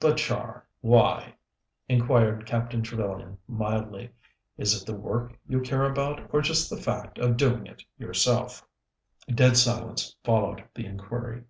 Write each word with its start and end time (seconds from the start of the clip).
"But, 0.00 0.16
Char, 0.16 0.66
why?" 0.80 1.36
inquired 1.88 2.44
Captain 2.44 2.82
Trevellyan 2.82 3.38
mildly. 3.46 4.10
"Is 4.56 4.82
it 4.82 4.84
the 4.84 4.96
work 4.96 5.38
you 5.46 5.60
care 5.60 5.84
about, 5.84 6.28
or 6.34 6.40
just 6.40 6.68
the 6.68 6.76
fact 6.76 7.18
of 7.18 7.36
doing 7.36 7.66
it 7.66 7.84
yourself?" 7.96 8.66
Dead 9.32 9.56
silence 9.56 10.16
followed 10.24 10.64
the 10.74 10.86
inquiry. 10.86 11.44